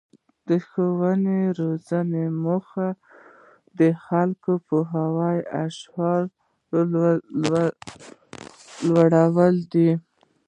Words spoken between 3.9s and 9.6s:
خلکو پوهه او شعور لوړول